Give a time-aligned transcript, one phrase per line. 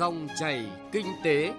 [0.00, 1.52] Dòng chảy kinh tế.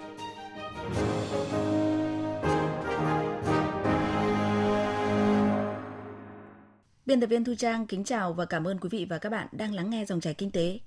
[7.05, 9.47] Biên tập viên Thu Trang kính chào và cảm ơn quý vị và các bạn
[9.51, 10.79] đang lắng nghe dòng chảy kinh tế.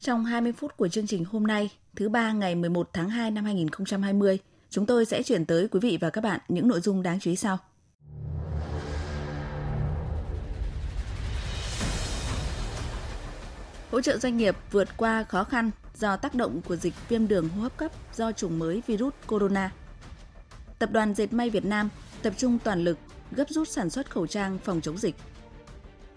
[0.00, 3.44] Trong 20 phút của chương trình hôm nay, thứ ba ngày 11 tháng 2 năm
[3.44, 4.38] 2020,
[4.70, 7.30] chúng tôi sẽ chuyển tới quý vị và các bạn những nội dung đáng chú
[7.30, 7.58] ý sau.
[13.90, 15.70] Hỗ trợ doanh nghiệp vượt qua khó khăn
[16.00, 19.72] do tác động của dịch viêm đường hô hấp cấp do chủng mới virus corona.
[20.78, 21.88] Tập đoàn Dệt may Việt Nam
[22.22, 22.98] tập trung toàn lực
[23.32, 25.14] gấp rút sản xuất khẩu trang phòng chống dịch.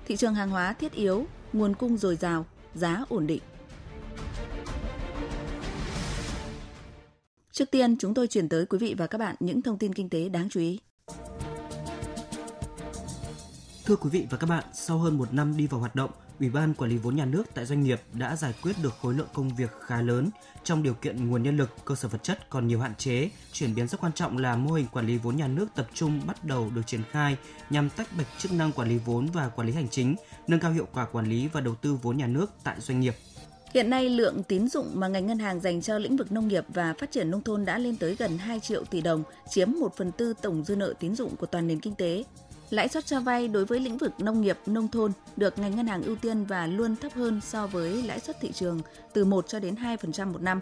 [0.05, 3.41] Thị trường hàng hóa thiết yếu, nguồn cung dồi dào, giá ổn định.
[7.52, 10.09] Trước tiên, chúng tôi chuyển tới quý vị và các bạn những thông tin kinh
[10.09, 10.80] tế đáng chú ý.
[13.86, 16.50] Thưa quý vị và các bạn, sau hơn một năm đi vào hoạt động, Ủy
[16.50, 19.28] ban Quản lý vốn nhà nước tại doanh nghiệp đã giải quyết được khối lượng
[19.34, 20.30] công việc khá lớn
[20.64, 23.30] trong điều kiện nguồn nhân lực, cơ sở vật chất còn nhiều hạn chế.
[23.52, 26.22] Chuyển biến rất quan trọng là mô hình quản lý vốn nhà nước tập trung
[26.28, 27.38] bắt đầu được triển khai
[27.70, 30.16] nhằm tách bạch chức năng quản lý vốn và quản lý hành chính,
[30.47, 33.16] nâng cao hiệu quả quản lý và đầu tư vốn nhà nước tại doanh nghiệp.
[33.73, 36.66] Hiện nay, lượng tín dụng mà ngành ngân hàng dành cho lĩnh vực nông nghiệp
[36.68, 39.95] và phát triển nông thôn đã lên tới gần 2 triệu tỷ đồng, chiếm 1
[39.97, 42.23] phần tư tổng dư nợ tín dụng của toàn nền kinh tế.
[42.73, 45.88] Lãi suất cho vay đối với lĩnh vực nông nghiệp, nông thôn được ngành ngân
[45.88, 48.79] hàng ưu tiên và luôn thấp hơn so với lãi suất thị trường
[49.13, 50.59] từ 1 cho đến 2% một năm.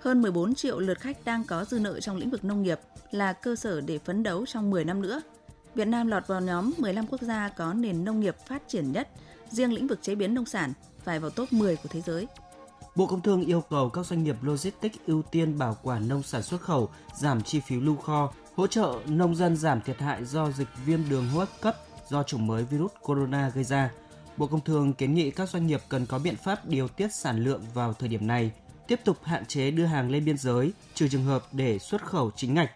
[0.00, 3.32] Hơn 14 triệu lượt khách đang có dư nợ trong lĩnh vực nông nghiệp là
[3.32, 5.22] cơ sở để phấn đấu trong 10 năm nữa.
[5.74, 9.08] Việt Nam lọt vào nhóm 15 quốc gia có nền nông nghiệp phát triển nhất,
[9.50, 10.72] riêng lĩnh vực chế biến nông sản
[11.04, 12.26] phải vào top 10 của thế giới.
[12.96, 16.42] Bộ Công Thương yêu cầu các doanh nghiệp logistics ưu tiên bảo quản nông sản
[16.42, 20.50] xuất khẩu, giảm chi phí lưu kho, hỗ trợ nông dân giảm thiệt hại do
[20.50, 21.76] dịch viêm đường hô hấp cấp
[22.08, 23.90] do chủng mới virus corona gây ra.
[24.36, 27.44] Bộ Công Thương kiến nghị các doanh nghiệp cần có biện pháp điều tiết sản
[27.44, 28.50] lượng vào thời điểm này,
[28.86, 32.30] tiếp tục hạn chế đưa hàng lên biên giới, trừ trường hợp để xuất khẩu
[32.36, 32.70] chính ngạch.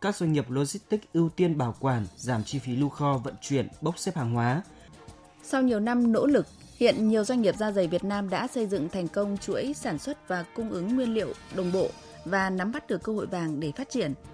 [0.00, 3.68] Các doanh nghiệp logistics ưu tiên bảo quản, giảm chi phí lưu kho, vận chuyển,
[3.80, 4.62] bốc xếp hàng hóa.
[5.42, 6.46] Sau nhiều năm nỗ lực,
[6.76, 9.98] hiện nhiều doanh nghiệp da dày Việt Nam đã xây dựng thành công chuỗi sản
[9.98, 11.88] xuất và cung ứng nguyên liệu đồng bộ
[12.24, 14.14] và nắm bắt được cơ hội vàng để phát triển–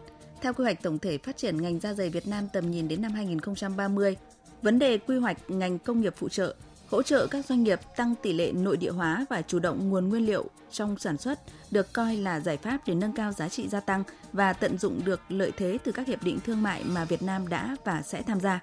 [0.42, 3.02] theo quy hoạch tổng thể phát triển ngành da giày Việt Nam tầm nhìn đến
[3.02, 4.16] năm 2030,
[4.62, 6.54] vấn đề quy hoạch ngành công nghiệp phụ trợ,
[6.90, 10.08] hỗ trợ các doanh nghiệp tăng tỷ lệ nội địa hóa và chủ động nguồn
[10.08, 11.38] nguyên liệu trong sản xuất
[11.70, 15.00] được coi là giải pháp để nâng cao giá trị gia tăng và tận dụng
[15.04, 18.22] được lợi thế từ các hiệp định thương mại mà Việt Nam đã và sẽ
[18.22, 18.60] tham gia.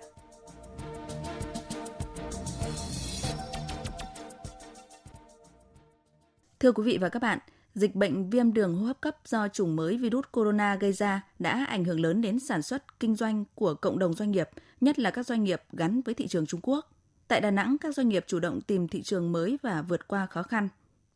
[6.60, 7.40] Thưa quý vị và các bạn,
[7.76, 11.66] dịch bệnh viêm đường hô hấp cấp do chủng mới virus corona gây ra đã
[11.70, 14.50] ảnh hưởng lớn đến sản xuất, kinh doanh của cộng đồng doanh nghiệp,
[14.82, 16.92] nhất là các doanh nghiệp gắn với thị trường Trung Quốc.
[17.28, 20.26] Tại Đà Nẵng, các doanh nghiệp chủ động tìm thị trường mới và vượt qua
[20.26, 20.70] khó khăn.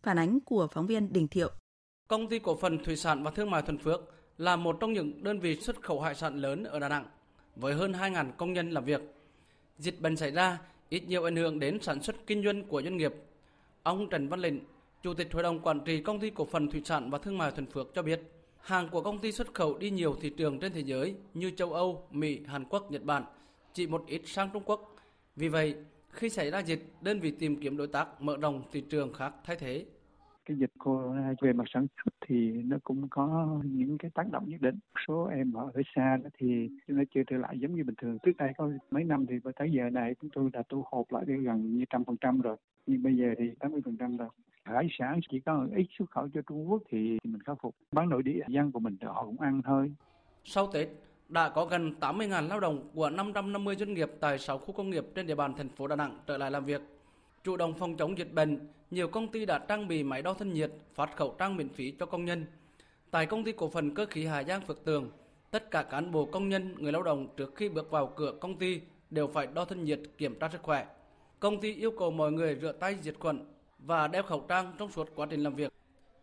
[0.03, 1.51] Phản ánh của phóng viên Đình Thiệu.
[2.07, 4.01] Công ty cổ phần thủy sản và thương mại Thuần Phước
[4.37, 7.05] là một trong những đơn vị xuất khẩu hải sản lớn ở Đà Nẵng
[7.55, 9.01] với hơn 2.000 công nhân làm việc.
[9.79, 10.59] Dịch bệnh xảy ra
[10.89, 13.13] ít nhiều ảnh hưởng đến sản xuất kinh doanh của doanh nghiệp.
[13.83, 14.59] Ông Trần Văn Lĩnh,
[15.03, 17.51] Chủ tịch Hội đồng Quản trị Công ty Cổ phần Thủy sản và Thương mại
[17.51, 18.21] Thuần Phước cho biết,
[18.59, 21.73] hàng của công ty xuất khẩu đi nhiều thị trường trên thế giới như châu
[21.73, 23.23] Âu, Mỹ, Hàn Quốc, Nhật Bản,
[23.73, 24.95] chỉ một ít sang Trung Quốc.
[25.35, 25.75] Vì vậy,
[26.09, 29.33] khi xảy ra dịch, đơn vị tìm kiếm đối tác mở rộng thị trường khác
[29.43, 29.85] thay thế.
[30.45, 34.49] Cái dịch corona về mặt sản xuất thì nó cũng có những cái tác động
[34.49, 34.79] nhất định.
[35.07, 38.17] Số em ở xa đó thì nó chưa trở lại giống như bình thường.
[38.23, 41.23] Trước đây có mấy năm thì tới giờ này chúng tôi đã tu hộp lại
[41.25, 42.57] gần như trăm phần trăm rồi.
[42.87, 44.29] Nhưng bây giờ thì 80 phần trăm rồi
[44.63, 48.09] hải sản chỉ có ít xuất khẩu cho Trung Quốc thì mình khắc phục bán
[48.09, 49.91] nội địa dân của mình họ cũng ăn thôi
[50.45, 50.89] sau Tết
[51.29, 55.05] đã có gần 80.000 lao động của 550 doanh nghiệp tại 6 khu công nghiệp
[55.15, 56.81] trên địa bàn thành phố Đà Nẵng trở lại làm việc.
[57.43, 58.59] Chủ động phòng chống dịch bệnh,
[58.91, 61.91] nhiều công ty đã trang bị máy đo thân nhiệt, phát khẩu trang miễn phí
[61.91, 62.45] cho công nhân.
[63.11, 65.11] Tại công ty cổ phần cơ khí Hà Giang Phước Tường,
[65.51, 68.55] tất cả cán bộ công nhân, người lao động trước khi bước vào cửa công
[68.55, 70.85] ty đều phải đo thân nhiệt kiểm tra sức khỏe.
[71.39, 73.39] Công ty yêu cầu mọi người rửa tay diệt khuẩn
[73.85, 75.73] và đeo khẩu trang trong suốt quá trình làm việc.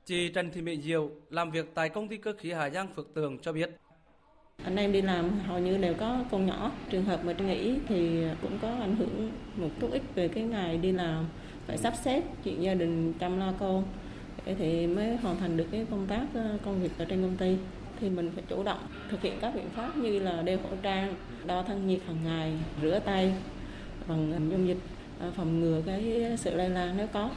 [0.04, 3.14] Chị Trần Thị Mỹ Diệu làm việc tại công ty cơ khí Hà Giang Phước
[3.14, 3.70] Tường cho biết.
[4.64, 8.24] Anh em đi làm hầu như đều có con nhỏ, trường hợp mà nghỉ thì
[8.42, 11.26] cũng có ảnh hưởng một chút ít về cái ngày đi làm,
[11.66, 13.84] phải sắp xếp chuyện gia đình chăm lo con
[14.46, 17.36] để thì mới hoàn thành được cái công tác ờ, công việc ở trên công
[17.36, 17.56] ty
[18.00, 18.78] thì mình phải chủ động
[19.10, 21.14] thực hiện các biện pháp như là đeo khẩu trang,
[21.46, 22.52] đo thân nhiệt hàng ngày,
[22.82, 23.34] rửa tay
[24.08, 24.78] bằng dung dịch
[25.20, 27.30] ờ, phòng ngừa cái sự lây lan nếu có.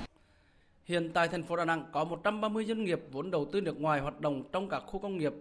[0.86, 4.02] Hiện tại thành phố Đà Nẵng có 130 doanh nghiệp vốn đầu tư nước ngoài
[4.02, 5.34] hoạt động trong các khu công nghiệp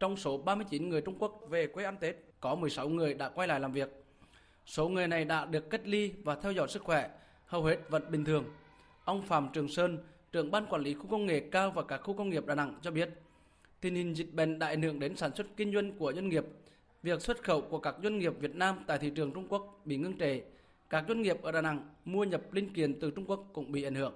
[0.00, 3.48] trong số 39 người Trung Quốc về quê ăn Tết, có 16 người đã quay
[3.48, 4.04] lại làm việc.
[4.66, 7.10] Số người này đã được cách ly và theo dõi sức khỏe,
[7.46, 8.44] hầu hết vẫn bình thường.
[9.04, 9.98] Ông Phạm Trường Sơn,
[10.32, 12.74] trưởng ban quản lý khu công nghệ cao và các khu công nghiệp Đà Nẵng
[12.82, 13.10] cho biết,
[13.80, 16.44] tình hình dịch bệnh đã ảnh hưởng đến sản xuất kinh doanh của doanh nghiệp.
[17.02, 19.96] Việc xuất khẩu của các doanh nghiệp Việt Nam tại thị trường Trung Quốc bị
[19.96, 20.40] ngưng trệ.
[20.90, 23.82] Các doanh nghiệp ở Đà Nẵng mua nhập linh kiện từ Trung Quốc cũng bị
[23.82, 24.14] ảnh hưởng.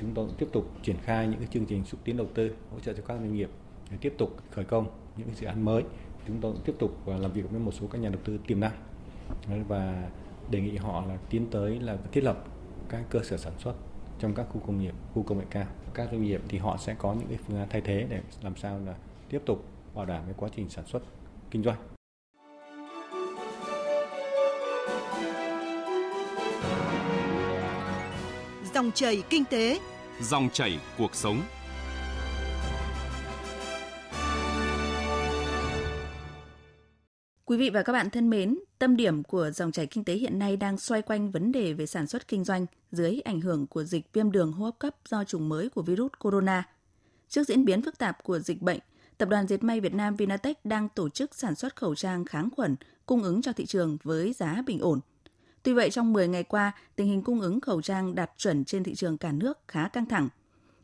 [0.00, 2.80] Chúng tôi tiếp tục triển khai những cái chương trình xúc tiến đầu tư, hỗ
[2.80, 3.50] trợ cho các doanh nghiệp
[3.90, 5.82] để tiếp tục khởi công những dự án mới.
[6.26, 8.60] Chúng tôi tiếp tục à, làm việc với một số các nhà đầu tư tiềm
[8.60, 8.72] năng
[9.68, 10.10] và
[10.50, 12.44] đề nghị họ là tiến tới là thiết lập
[12.88, 13.74] các cơ sở sản xuất
[14.18, 15.66] trong các khu công nghiệp, khu công nghệ cao.
[15.94, 18.56] Các doanh nghiệp thì họ sẽ có những cái phương án thay thế để làm
[18.56, 18.94] sao là
[19.28, 19.64] tiếp tục
[19.94, 21.02] bảo đảm cái quá trình sản xuất
[21.50, 21.95] kinh doanh.
[28.76, 29.80] Dòng chảy kinh tế,
[30.20, 31.42] dòng chảy cuộc sống.
[37.44, 40.38] Quý vị và các bạn thân mến, tâm điểm của dòng chảy kinh tế hiện
[40.38, 43.84] nay đang xoay quanh vấn đề về sản xuất kinh doanh dưới ảnh hưởng của
[43.84, 46.68] dịch viêm đường hô hấp cấp do chủng mới của virus corona.
[47.28, 48.78] Trước diễn biến phức tạp của dịch bệnh,
[49.18, 52.48] Tập đoàn Dệt may Việt Nam Vinatech đang tổ chức sản xuất khẩu trang kháng
[52.56, 52.76] khuẩn
[53.06, 55.00] cung ứng cho thị trường với giá bình ổn.
[55.66, 58.84] Tuy vậy, trong 10 ngày qua, tình hình cung ứng khẩu trang đạt chuẩn trên
[58.84, 60.28] thị trường cả nước khá căng thẳng.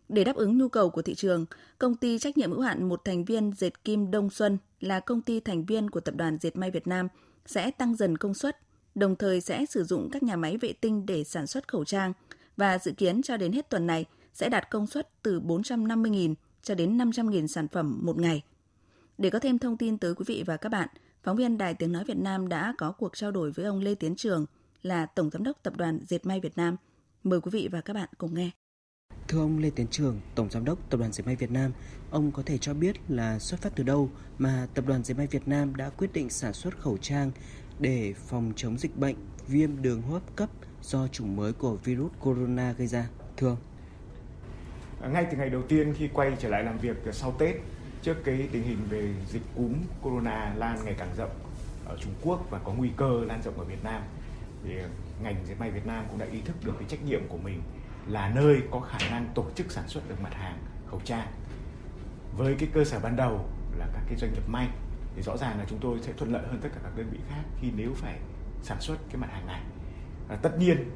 [0.09, 1.47] Để đáp ứng nhu cầu của thị trường,
[1.79, 5.21] công ty trách nhiệm hữu hạn một thành viên dệt kim Đông Xuân là công
[5.21, 7.09] ty thành viên của Tập đoàn Dệt may Việt Nam
[7.47, 8.59] sẽ tăng dần công suất,
[8.95, 12.13] đồng thời sẽ sử dụng các nhà máy vệ tinh để sản xuất khẩu trang
[12.57, 16.75] và dự kiến cho đến hết tuần này sẽ đạt công suất từ 450.000 cho
[16.75, 18.43] đến 500.000 sản phẩm một ngày.
[19.19, 20.89] Để có thêm thông tin tới quý vị và các bạn,
[21.23, 23.95] phóng viên Đài Tiếng Nói Việt Nam đã có cuộc trao đổi với ông Lê
[23.95, 24.47] Tiến Trường
[24.83, 26.77] là Tổng Giám đốc Tập đoàn Dệt may Việt Nam.
[27.25, 28.51] Mời quý vị và các bạn cùng nghe.
[29.29, 31.73] Thưa ông Lê Tiến Trường, Tổng Giám đốc Tập đoàn Dệt may Việt Nam,
[32.11, 35.27] ông có thể cho biết là xuất phát từ đâu mà Tập đoàn Dệt may
[35.27, 37.31] Việt Nam đã quyết định sản xuất khẩu trang
[37.79, 39.17] để phòng chống dịch bệnh
[39.49, 40.51] viêm đường hô hấp cấp
[40.83, 43.09] do chủng mới của virus corona gây ra?
[43.37, 45.13] Thưa ông.
[45.13, 47.57] Ngay từ ngày đầu tiên khi quay trở lại làm việc sau Tết,
[48.03, 51.31] trước cái tình hình về dịch cúm corona lan ngày càng rộng
[51.85, 54.03] ở Trung Quốc và có nguy cơ lan rộng ở Việt Nam,
[54.65, 54.75] thì
[55.23, 57.63] ngành dệt may Việt Nam cũng đã ý thức được cái trách nhiệm của mình
[58.07, 61.29] là nơi có khả năng tổ chức sản xuất được mặt hàng, khẩu trang.
[62.37, 63.49] Với cái cơ sở ban đầu
[63.79, 64.69] là các cái doanh nghiệp may,
[65.17, 67.19] thì rõ ràng là chúng tôi sẽ thuận lợi hơn tất cả các đơn vị
[67.29, 68.19] khác khi nếu phải
[68.63, 69.63] sản xuất cái mặt hàng này.
[70.29, 70.91] Và tất nhiên,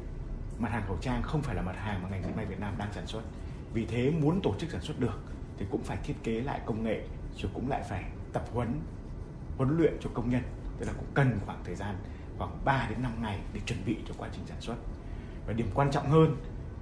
[0.58, 2.74] mặt hàng khẩu trang không phải là mặt hàng mà ngành dệt may Việt Nam
[2.78, 3.22] đang sản xuất.
[3.72, 5.20] Vì thế muốn tổ chức sản xuất được
[5.58, 8.80] thì cũng phải thiết kế lại công nghệ, rồi cũng lại phải tập huấn
[9.56, 10.42] huấn luyện cho công nhân.
[10.78, 11.96] Tức là cũng cần khoảng thời gian
[12.38, 14.76] khoảng 3 đến 5 ngày để chuẩn bị cho quá trình sản xuất.
[15.46, 16.36] Và điểm quan trọng hơn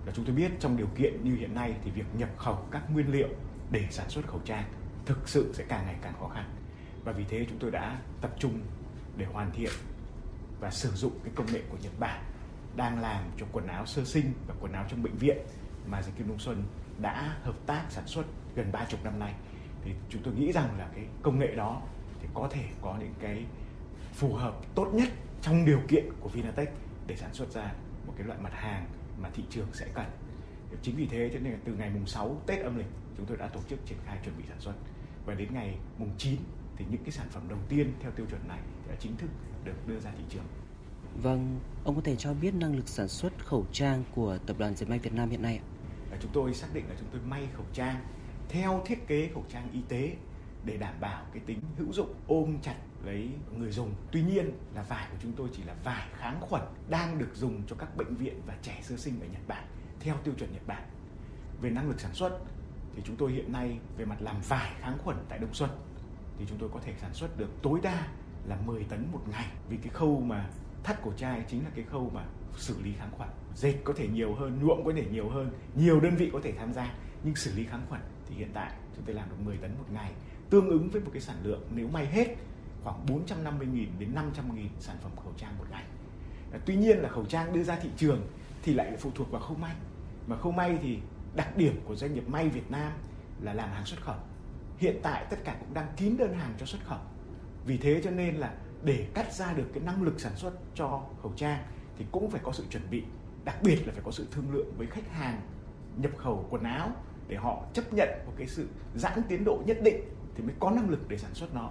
[0.07, 2.83] là chúng tôi biết trong điều kiện như hiện nay thì việc nhập khẩu các
[2.93, 3.29] nguyên liệu
[3.71, 4.65] để sản xuất khẩu trang
[5.07, 6.45] thực sự sẽ càng ngày càng khó khăn.
[7.05, 8.61] Và vì thế chúng tôi đã tập trung
[9.17, 9.71] để hoàn thiện
[10.61, 12.25] và sử dụng cái công nghệ của Nhật Bản
[12.77, 15.37] đang làm cho quần áo sơ sinh và quần áo trong bệnh viện
[15.87, 16.65] mà Dịch Kim Đông Xuân
[16.99, 18.25] đã hợp tác sản xuất
[18.55, 19.35] gần ba chục năm nay.
[19.85, 21.83] Thì chúng tôi nghĩ rằng là cái công nghệ đó
[22.23, 23.45] thì có thể có những cái
[24.13, 25.09] phù hợp tốt nhất
[25.45, 26.69] trong điều kiện của Vinatech
[27.07, 27.73] để sản xuất ra
[28.07, 28.87] một cái loại mặt hàng
[29.23, 30.07] mà thị trường sẽ cần.
[30.83, 32.87] Chính vì thế cho nên là từ ngày mùng 6 Tết âm lịch
[33.17, 34.73] chúng tôi đã tổ chức triển khai chuẩn bị sản xuất
[35.27, 36.37] và đến ngày mùng 9
[36.77, 38.59] thì những cái sản phẩm đầu tiên theo tiêu chuẩn này
[38.89, 39.31] đã chính thức
[39.65, 40.45] được đưa ra thị trường.
[41.23, 44.75] Vâng, ông có thể cho biết năng lực sản xuất khẩu trang của Tập đoàn
[44.77, 45.61] Dệt may Việt Nam hiện nay
[46.11, 46.17] ạ?
[46.21, 48.05] Chúng tôi xác định là chúng tôi may khẩu trang
[48.49, 50.17] theo thiết kế khẩu trang y tế
[50.65, 53.95] để đảm bảo cái tính hữu dụng ôm chặt lấy người dùng.
[54.13, 57.63] Tuy nhiên là vải của chúng tôi chỉ là vải kháng khuẩn đang được dùng
[57.67, 59.65] cho các bệnh viện và trẻ sơ sinh ở Nhật Bản
[60.01, 60.83] theo tiêu chuẩn Nhật Bản.
[61.61, 62.39] Về năng lực sản xuất
[62.95, 65.71] thì chúng tôi hiện nay về mặt làm vải kháng khuẩn tại Đông Xuân
[66.39, 68.09] thì chúng tôi có thể sản xuất được tối đa
[68.47, 70.51] là 10 tấn một ngày vì cái khâu mà
[70.83, 72.25] thắt cổ chai chính là cái khâu mà
[72.57, 76.01] xử lý kháng khuẩn dệt có thể nhiều hơn, nhuộm có thể nhiều hơn, nhiều
[76.01, 76.95] đơn vị có thể tham gia,
[77.25, 79.85] nhưng xử lý kháng khuẩn thì hiện tại chúng tôi làm được 10 tấn một
[79.93, 80.13] ngày,
[80.51, 82.37] tương ứng với một cái sản lượng nếu may hết
[82.85, 85.85] khoảng 450.000 đến 500.000 sản phẩm khẩu trang một ngày.
[86.67, 88.27] Tuy nhiên là khẩu trang đưa ra thị trường
[88.63, 89.75] thì lại phụ thuộc vào khâu may.
[90.27, 90.99] Mà khâu may thì
[91.35, 92.93] đặc điểm của doanh nghiệp may Việt Nam
[93.41, 94.17] là làm hàng xuất khẩu.
[94.79, 96.99] Hiện tại tất cả cũng đang kín đơn hàng cho xuất khẩu.
[97.67, 101.03] Vì thế cho nên là để cắt ra được cái năng lực sản xuất cho
[101.23, 101.63] khẩu trang
[101.99, 103.03] thì cũng phải có sự chuẩn bị,
[103.45, 105.41] đặc biệt là phải có sự thương lượng với khách hàng
[105.97, 106.91] nhập khẩu quần áo
[107.29, 110.01] để họ chấp nhận một cái sự giãn tiến độ nhất định
[110.35, 111.71] thì mới có năng lực để sản xuất nó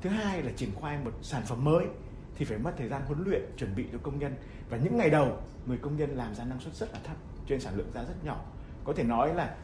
[0.00, 1.86] thứ hai là triển khai một sản phẩm mới
[2.34, 4.34] thì phải mất thời gian huấn luyện chuẩn bị cho công nhân.
[4.70, 7.50] Và những ngày đầu người công nhân làm ra năng suất rất là thấp cho
[7.50, 8.44] nên sản lượng ra rất nhỏ.
[8.84, 9.56] Có thể nói là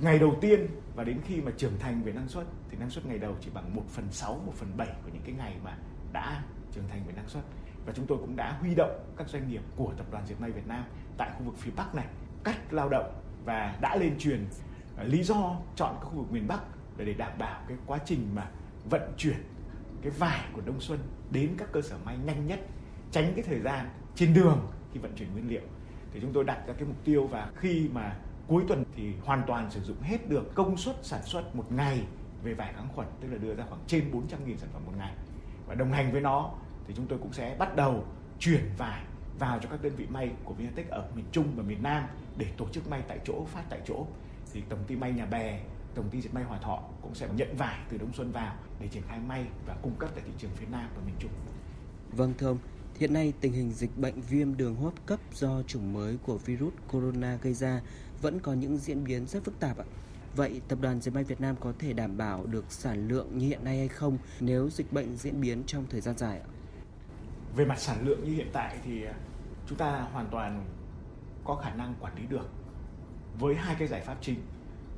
[0.00, 3.06] ngày đầu tiên và đến khi mà trưởng thành về năng suất thì năng suất
[3.06, 5.76] ngày đầu chỉ bằng 1 phần 6, 1 phần 7 của những cái ngày mà
[6.12, 7.44] đã trưởng thành về năng suất.
[7.86, 10.50] Và chúng tôi cũng đã huy động các doanh nghiệp của tập đoàn dệt may
[10.50, 10.84] Việt Nam
[11.16, 12.06] tại khu vực phía Bắc này
[12.44, 13.12] cắt lao động
[13.44, 14.46] và đã lên truyền
[14.96, 16.60] à, lý do chọn các khu vực miền Bắc
[16.96, 18.50] để để đảm bảo cái quá trình mà
[18.90, 19.36] vận chuyển
[20.02, 20.98] cái vải của Đông Xuân
[21.30, 22.60] đến các cơ sở may nhanh nhất,
[23.10, 25.62] tránh cái thời gian trên đường khi vận chuyển nguyên liệu.
[26.12, 28.16] Thì chúng tôi đặt ra cái mục tiêu và khi mà
[28.46, 32.02] cuối tuần thì hoàn toàn sử dụng hết được công suất sản xuất một ngày
[32.42, 35.14] về vải kháng khuẩn, tức là đưa ra khoảng trên 400.000 sản phẩm một ngày.
[35.66, 36.50] Và đồng hành với nó
[36.86, 38.04] thì chúng tôi cũng sẽ bắt đầu
[38.38, 39.02] chuyển vải
[39.38, 42.04] vào cho các đơn vị may của Vinatech ở miền Trung và miền Nam
[42.36, 44.06] để tổ chức may tại chỗ, phát tại chỗ.
[44.52, 45.60] Thì tổng ty may Nhà Bè,
[45.94, 48.88] tổng ty dệt may Hòa Thọ cũng sẽ nhận vải từ Đông Xuân vào để
[48.88, 51.30] triển khai may và cung cấp tại thị trường phía Nam và miền Trung.
[52.12, 52.58] Vâng thưa ông,
[52.98, 56.38] hiện nay tình hình dịch bệnh viêm đường hô hấp cấp do chủng mới của
[56.38, 57.80] virus corona gây ra
[58.22, 59.84] vẫn có những diễn biến rất phức tạp ạ.
[60.36, 63.48] Vậy tập đoàn Dệt may Việt Nam có thể đảm bảo được sản lượng như
[63.48, 66.46] hiện nay hay không nếu dịch bệnh diễn biến trong thời gian dài ạ?
[67.56, 69.04] Về mặt sản lượng như hiện tại thì
[69.66, 70.64] chúng ta hoàn toàn
[71.44, 72.48] có khả năng quản lý được
[73.38, 74.40] với hai cái giải pháp chính.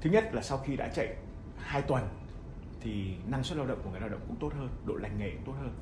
[0.05, 1.17] Thứ nhất là sau khi đã chạy
[1.59, 2.09] 2 tuần
[2.81, 5.31] thì năng suất lao động của người lao động cũng tốt hơn, độ lành nghề
[5.31, 5.75] cũng tốt hơn.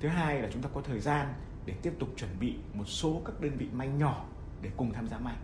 [0.00, 1.34] Thứ hai là chúng ta có thời gian
[1.66, 4.24] để tiếp tục chuẩn bị một số các đơn vị may nhỏ
[4.62, 5.36] để cùng tham gia may.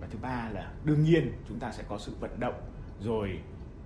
[0.00, 2.54] Và thứ ba là đương nhiên chúng ta sẽ có sự vận động
[3.00, 3.40] rồi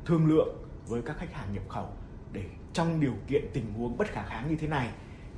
[0.05, 0.57] thương lượng
[0.87, 1.93] với các khách hàng nhập khẩu
[2.33, 4.91] để trong điều kiện tình huống bất khả kháng như thế này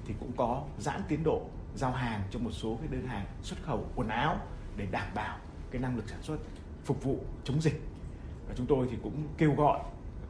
[0.06, 1.42] thì cũng có giãn tiến độ
[1.75, 4.37] giao hàng cho một số cái đơn hàng xuất khẩu quần áo
[4.76, 5.38] để đảm bảo
[5.70, 6.38] cái năng lực sản xuất
[6.85, 7.80] phục vụ chống dịch
[8.50, 9.80] và chúng tôi thì cũng kêu gọi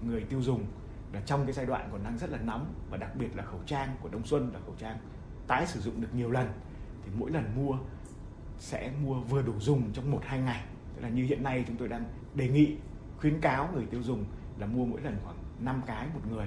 [0.03, 0.65] người tiêu dùng
[1.13, 3.61] là trong cái giai đoạn còn đang rất là nóng và đặc biệt là khẩu
[3.67, 4.99] trang của Đông Xuân là khẩu trang
[5.47, 6.49] tái sử dụng được nhiều lần,
[7.05, 7.77] thì mỗi lần mua
[8.59, 10.65] sẽ mua vừa đủ dùng trong một hai ngày.
[10.95, 12.77] Tức là như hiện nay chúng tôi đang đề nghị,
[13.21, 14.25] khuyến cáo người tiêu dùng
[14.59, 16.47] là mua mỗi lần khoảng 5 cái một người.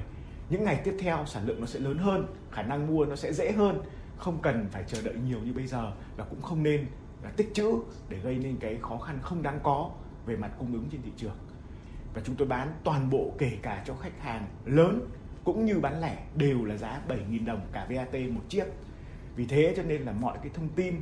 [0.49, 3.33] Những ngày tiếp theo sản lượng nó sẽ lớn hơn, khả năng mua nó sẽ
[3.33, 3.81] dễ hơn.
[4.17, 6.85] Không cần phải chờ đợi nhiều như bây giờ và cũng không nên
[7.23, 7.73] là tích trữ
[8.09, 9.91] để gây nên cái khó khăn không đáng có
[10.25, 11.35] về mặt cung ứng trên thị trường
[12.13, 15.09] và chúng tôi bán toàn bộ kể cả cho khách hàng lớn
[15.43, 18.65] cũng như bán lẻ đều là giá 7.000 đồng cả VAT một chiếc
[19.35, 20.95] vì thế cho nên là mọi cái thông tin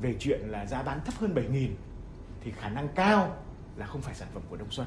[0.00, 1.68] về chuyện là giá bán thấp hơn 7.000
[2.40, 3.36] thì khả năng cao
[3.76, 4.86] là không phải sản phẩm của Đông Xuân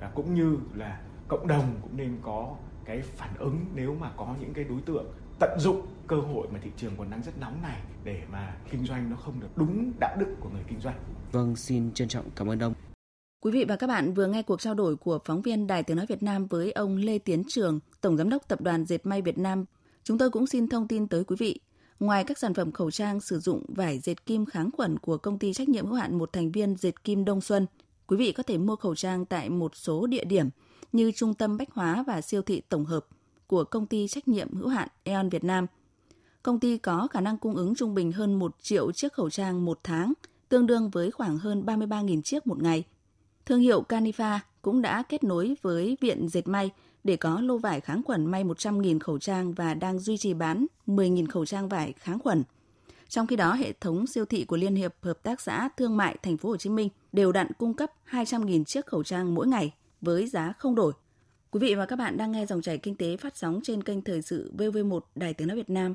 [0.00, 4.34] và cũng như là cộng đồng cũng nên có cái phản ứng nếu mà có
[4.40, 5.06] những cái đối tượng
[5.38, 8.86] tận dụng cơ hội mà thị trường còn đang rất nóng này để mà kinh
[8.86, 10.96] doanh nó không được đúng đạo đức của người kinh doanh.
[11.32, 12.74] Vâng, xin trân trọng cảm ơn ông.
[13.40, 15.96] Quý vị và các bạn vừa nghe cuộc trao đổi của phóng viên Đài Tiếng
[15.96, 19.22] Nói Việt Nam với ông Lê Tiến Trường, Tổng Giám đốc Tập đoàn Dệt May
[19.22, 19.64] Việt Nam.
[20.04, 21.60] Chúng tôi cũng xin thông tin tới quý vị.
[22.00, 25.38] Ngoài các sản phẩm khẩu trang sử dụng vải dệt kim kháng khuẩn của công
[25.38, 27.66] ty trách nhiệm hữu hạn một thành viên dệt kim Đông Xuân,
[28.06, 30.48] quý vị có thể mua khẩu trang tại một số địa điểm
[30.92, 33.06] như Trung tâm Bách Hóa và siêu thị tổng hợp
[33.46, 35.66] của công ty trách nhiệm hữu hạn Eon Việt Nam.
[36.42, 39.64] Công ty có khả năng cung ứng trung bình hơn 1 triệu chiếc khẩu trang
[39.64, 40.12] một tháng,
[40.48, 42.84] tương đương với khoảng hơn 33.000 chiếc một ngày.
[43.48, 46.70] Thương hiệu Canifa cũng đã kết nối với Viện Dệt May
[47.04, 50.66] để có lô vải kháng khuẩn may 100.000 khẩu trang và đang duy trì bán
[50.86, 52.42] 10.000 khẩu trang vải kháng khuẩn.
[53.08, 56.16] Trong khi đó, hệ thống siêu thị của Liên hiệp Hợp tác xã Thương mại
[56.22, 59.74] Thành phố Hồ Chí Minh đều đặn cung cấp 200.000 chiếc khẩu trang mỗi ngày
[60.00, 60.92] với giá không đổi.
[61.50, 64.02] Quý vị và các bạn đang nghe dòng chảy kinh tế phát sóng trên kênh
[64.02, 65.94] thời sự VV1 Đài Tiếng nói Việt Nam.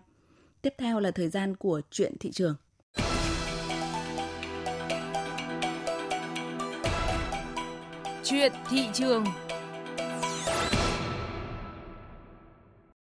[0.62, 2.55] Tiếp theo là thời gian của chuyện thị trường.
[8.25, 9.23] Chuyện thị trường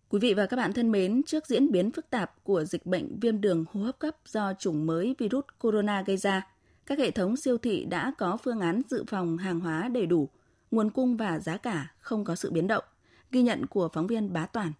[0.09, 3.19] Quý vị và các bạn thân mến, trước diễn biến phức tạp của dịch bệnh
[3.19, 6.47] viêm đường hô hấp cấp do chủng mới virus corona gây ra,
[6.85, 10.29] các hệ thống siêu thị đã có phương án dự phòng hàng hóa đầy đủ,
[10.71, 12.83] nguồn cung và giá cả không có sự biến động.
[13.31, 14.71] Ghi nhận của phóng viên Bá Toàn.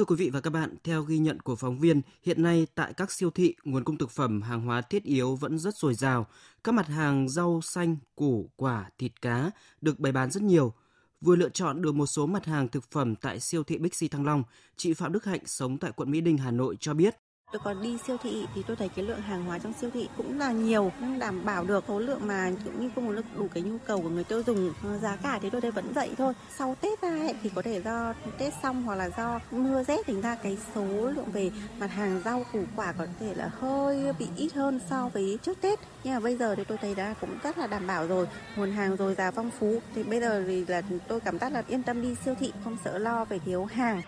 [0.00, 2.92] Thưa quý vị và các bạn, theo ghi nhận của phóng viên, hiện nay tại
[2.92, 6.26] các siêu thị, nguồn cung thực phẩm, hàng hóa thiết yếu vẫn rất dồi dào.
[6.64, 10.72] Các mặt hàng rau xanh, củ, quả, thịt cá được bày bán rất nhiều.
[11.20, 14.24] Vừa lựa chọn được một số mặt hàng thực phẩm tại siêu thị Bixi Thăng
[14.24, 14.42] Long,
[14.76, 17.16] chị Phạm Đức Hạnh sống tại quận Mỹ Đình, Hà Nội cho biết
[17.52, 20.08] Tôi còn đi siêu thị thì tôi thấy cái lượng hàng hóa trong siêu thị
[20.16, 23.48] cũng là nhiều, nhưng đảm bảo được số lượng mà cũng như cung ứng đủ
[23.54, 24.72] cái nhu cầu của người tiêu dùng.
[24.84, 26.32] Ờ, giá cả thì tôi thấy vẫn dậy thôi.
[26.56, 30.06] Sau Tết ra ấy, thì có thể do Tết xong hoặc là do mưa rét
[30.06, 34.12] thành ra cái số lượng về mặt hàng rau củ quả có thể là hơi
[34.18, 35.78] bị ít hơn so với trước Tết.
[36.04, 38.26] Nhưng mà bây giờ thì tôi thấy đã cũng rất là đảm bảo rồi,
[38.56, 39.78] nguồn hàng rồi giá phong phú.
[39.94, 42.76] Thì bây giờ thì là tôi cảm giác là yên tâm đi siêu thị, không
[42.84, 44.02] sợ lo về thiếu hàng.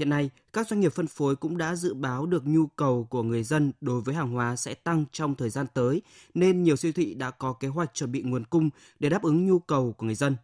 [0.00, 3.22] Hiện nay, các doanh nghiệp phân phối cũng đã dự báo được nhu cầu của
[3.22, 6.02] người dân đối với hàng hóa sẽ tăng trong thời gian tới,
[6.34, 9.46] nên nhiều siêu thị đã có kế hoạch chuẩn bị nguồn cung để đáp ứng
[9.46, 10.36] nhu cầu của người dân.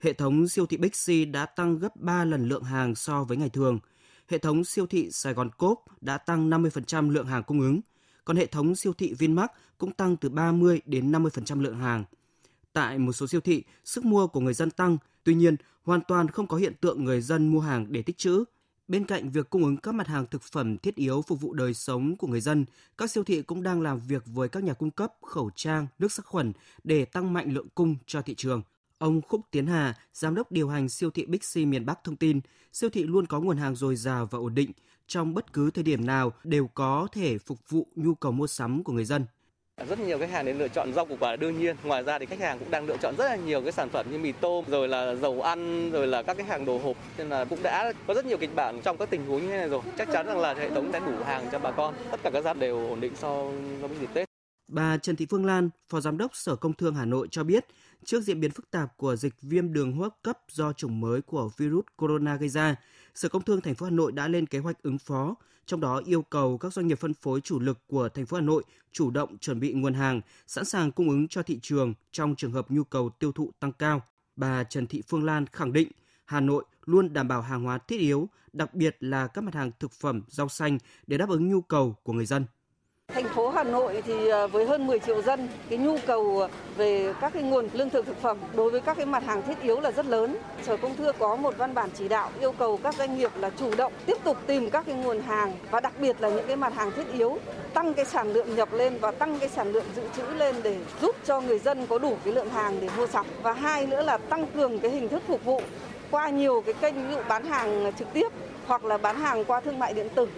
[0.00, 3.48] Hệ thống siêu thị Bixi đã tăng gấp 3 lần lượng hàng so với ngày
[3.48, 3.78] thường.
[4.28, 7.80] Hệ thống siêu thị Sài Gòn Cốp đã tăng 50% lượng hàng cung ứng,
[8.24, 12.04] còn hệ thống siêu thị Vinmart cũng tăng từ 30 đến 50% lượng hàng.
[12.72, 16.28] Tại một số siêu thị, sức mua của người dân tăng, tuy nhiên hoàn toàn
[16.28, 18.44] không có hiện tượng người dân mua hàng để tích trữ.
[18.90, 21.74] Bên cạnh việc cung ứng các mặt hàng thực phẩm thiết yếu phục vụ đời
[21.74, 22.64] sống của người dân,
[22.98, 26.12] các siêu thị cũng đang làm việc với các nhà cung cấp khẩu trang, nước
[26.12, 26.52] sát khuẩn
[26.84, 28.62] để tăng mạnh lượng cung cho thị trường.
[28.98, 32.40] Ông Khúc Tiến Hà, giám đốc điều hành siêu thị Bixi miền Bắc thông tin,
[32.72, 34.72] siêu thị luôn có nguồn hàng dồi dào và ổn định,
[35.06, 38.84] trong bất cứ thời điểm nào đều có thể phục vụ nhu cầu mua sắm
[38.84, 39.26] của người dân.
[39.88, 41.76] Rất nhiều khách hàng đến lựa chọn rau củ quả đương nhiên.
[41.84, 44.06] Ngoài ra thì khách hàng cũng đang lựa chọn rất là nhiều cái sản phẩm
[44.10, 46.96] như mì tôm, rồi là dầu ăn, rồi là các cái hàng đồ hộp.
[47.18, 49.56] Nên là cũng đã có rất nhiều kịch bản trong các tình huống như thế
[49.56, 49.80] này rồi.
[49.98, 51.94] Chắc chắn rằng là hệ thống đã đủ hàng cho bà con.
[52.10, 54.29] Tất cả các giá đều ổn định sau với dịp Tết.
[54.70, 57.66] Bà Trần Thị Phương Lan, Phó Giám đốc Sở Công Thương Hà Nội cho biết,
[58.04, 61.22] trước diễn biến phức tạp của dịch viêm đường hô hấp cấp do chủng mới
[61.22, 62.76] của virus corona gây ra,
[63.14, 65.34] Sở Công Thương thành phố Hà Nội đã lên kế hoạch ứng phó,
[65.66, 68.40] trong đó yêu cầu các doanh nghiệp phân phối chủ lực của thành phố Hà
[68.40, 72.34] Nội chủ động chuẩn bị nguồn hàng, sẵn sàng cung ứng cho thị trường trong
[72.36, 74.02] trường hợp nhu cầu tiêu thụ tăng cao.
[74.36, 75.88] Bà Trần Thị Phương Lan khẳng định
[76.24, 79.70] Hà Nội luôn đảm bảo hàng hóa thiết yếu, đặc biệt là các mặt hàng
[79.80, 82.44] thực phẩm, rau xanh để đáp ứng nhu cầu của người dân.
[83.14, 86.48] Thành phố Hà Nội thì ờ, với hơn 10 triệu dân, cái nhu cầu ờ,
[86.76, 89.62] về các cái nguồn lương thực thực phẩm đối với các cái mặt hàng thiết
[89.62, 90.36] yếu là rất lớn.
[90.62, 93.50] Sở Công Thương có một văn bản chỉ đạo yêu cầu các doanh nghiệp là
[93.50, 96.56] chủ động tiếp tục tìm các cái nguồn hàng và đặc biệt là những cái
[96.56, 97.38] mặt hàng thiết yếu
[97.74, 100.76] tăng cái sản lượng nhập lên và tăng cái sản lượng dự trữ lên để
[101.02, 103.26] giúp cho người dân có đủ cái lượng hàng để mua sắm.
[103.42, 105.62] Và hai nữa là tăng cường cái hình thức phục vụ
[106.10, 108.28] qua nhiều cái kênh ví dụ bán hàng trực tiếp
[108.66, 110.28] hoặc là bán hàng qua thương mại điện tử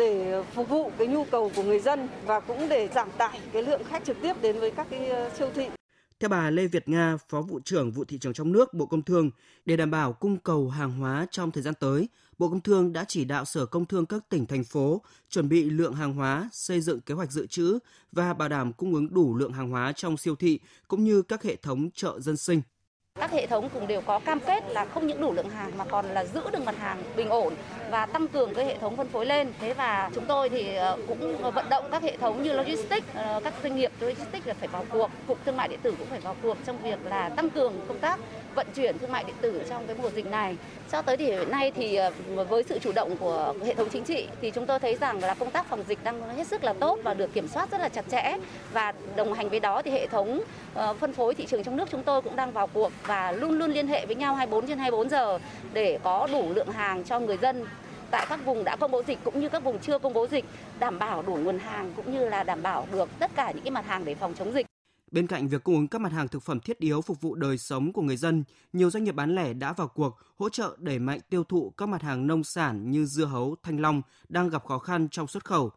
[0.00, 3.62] để phục vụ cái nhu cầu của người dân và cũng để giảm tải cái
[3.62, 5.66] lượng khách trực tiếp đến với các cái ờ, siêu thị.
[6.20, 9.02] Theo bà Lê Việt Nga, Phó vụ trưởng vụ thị trường trong nước Bộ Công
[9.02, 9.30] Thương,
[9.64, 13.04] để đảm bảo cung cầu hàng hóa trong thời gian tới, Bộ Công Thương đã
[13.08, 16.80] chỉ đạo Sở Công Thương các tỉnh thành phố chuẩn bị lượng hàng hóa, xây
[16.80, 17.78] dựng kế hoạch dự trữ
[18.12, 21.42] và bảo đảm cung ứng đủ lượng hàng hóa trong siêu thị cũng như các
[21.42, 22.62] hệ thống chợ dân sinh.
[23.20, 25.84] Các hệ thống cũng đều có cam kết là không những đủ lượng hàng mà
[25.84, 27.54] còn là giữ được mặt hàng bình ổn
[27.90, 29.52] và tăng cường cái hệ thống phân phối lên.
[29.60, 33.06] Thế và chúng tôi thì ờ, cũng ờ, vận động các hệ thống như logistics,
[33.14, 36.06] ờ, các doanh nghiệp logistics là phải vào cuộc, cục thương mại điện tử cũng
[36.06, 38.20] phải vào cuộc trong việc là tăng cường công tác
[38.54, 40.56] vận chuyển thương mại điện tử trong cái mùa dịch này.
[40.92, 41.98] Cho tới thì hiện nay thì
[42.48, 45.34] với sự chủ động của hệ thống chính trị thì chúng tôi thấy rằng là
[45.34, 47.88] công tác phòng dịch đang hết sức là tốt và được kiểm soát rất là
[47.88, 48.36] chặt chẽ
[48.72, 50.42] và đồng hành với đó thì hệ thống
[51.00, 53.70] phân phối thị trường trong nước chúng tôi cũng đang vào cuộc và luôn luôn
[53.70, 55.38] liên hệ với nhau 24 trên 24 giờ
[55.72, 57.64] để có đủ lượng hàng cho người dân
[58.10, 60.44] tại các vùng đã công bố dịch cũng như các vùng chưa công bố dịch
[60.78, 63.70] đảm bảo đủ nguồn hàng cũng như là đảm bảo được tất cả những cái
[63.70, 64.66] mặt hàng để phòng chống dịch.
[65.10, 67.58] Bên cạnh việc cung ứng các mặt hàng thực phẩm thiết yếu phục vụ đời
[67.58, 70.98] sống của người dân, nhiều doanh nghiệp bán lẻ đã vào cuộc hỗ trợ đẩy
[70.98, 74.64] mạnh tiêu thụ các mặt hàng nông sản như dưa hấu, thanh long đang gặp
[74.66, 75.70] khó khăn trong xuất khẩu.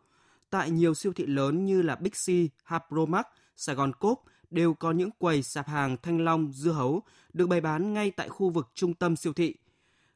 [0.49, 4.19] Tại nhiều siêu thị lớn như là Bixi, Hapromax, Sài Gòn Coop
[4.53, 7.01] đều có những quầy sạp hàng thanh long, dưa hấu
[7.33, 9.55] được bày bán ngay tại khu vực trung tâm siêu thị.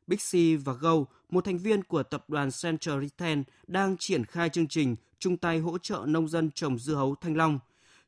[0.08, 0.96] Bixi và Go,
[1.30, 5.60] một thành viên của tập đoàn Central Retail, đang triển khai chương trình chung tay
[5.60, 7.60] hỗ trợ nông dân trồng dưa hấu thanh long.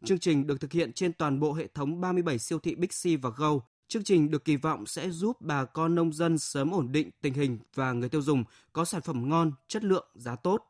[0.06, 3.30] Chương trình được thực hiện trên toàn bộ hệ thống 37 siêu thị Bixi và
[3.38, 3.60] Go.
[3.88, 7.34] Chương trình được kỳ vọng sẽ giúp bà con nông dân sớm ổn định tình
[7.34, 10.68] hình và người tiêu dùng có sản phẩm ngon, chất lượng, giá tốt.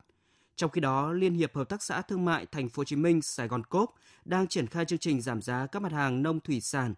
[0.60, 3.22] Trong khi đó, Liên hiệp Hợp tác xã Thương mại Thành phố Hồ Chí Minh
[3.22, 3.96] Sài Gòn Cốp
[4.26, 6.94] đang triển khai chương trình giảm giá các mặt hàng nông thủy sản.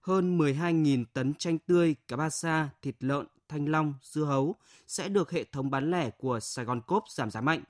[0.00, 4.54] Hơn 12.000 tấn chanh tươi, cá ba sa, thịt lợn, thanh long, dưa hấu
[4.86, 7.62] sẽ được hệ thống bán lẻ của Sài Gòn Cốp giảm giá mạnh.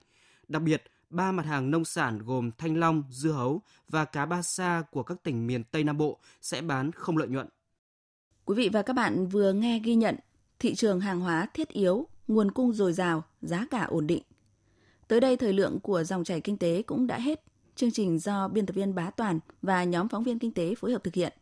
[0.48, 4.42] Đặc biệt, ba mặt hàng nông sản gồm thanh long, dưa hấu và cá ba
[4.42, 7.48] sa của các tỉnh miền Tây Nam Bộ sẽ bán không lợi nhuận.
[8.44, 10.16] Quý vị và các bạn vừa nghe ghi nhận
[10.58, 14.22] thị trường hàng hóa thiết yếu, nguồn cung dồi dào, giá cả ổn định.
[15.12, 17.44] Tới đây thời lượng của dòng chảy kinh tế cũng đã hết.
[17.74, 20.92] Chương trình do biên tập viên Bá Toàn và nhóm phóng viên kinh tế phối
[20.92, 21.32] hợp thực hiện.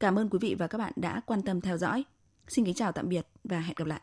[0.00, 2.04] Cảm ơn quý vị và các bạn đã quan tâm theo dõi.
[2.48, 4.00] Xin kính chào tạm biệt và hẹn gặp lại.